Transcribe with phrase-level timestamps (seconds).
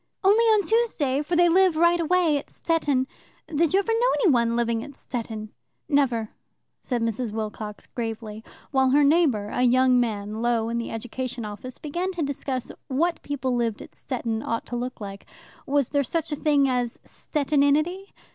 [0.23, 3.05] "Only on Tuesday, for they live right away at Stettin.
[3.47, 5.49] Did you ever know any one living at Stettin?"
[5.87, 6.31] "Never,"
[6.81, 7.31] said Mrs.
[7.31, 12.11] Wilcox gravely, while her neighbour, a young man low down in the Education Office, began
[12.13, 15.27] to discuss what people who lived at Stettin ought to look like.
[15.67, 18.07] Was there such a thing as Stettininity?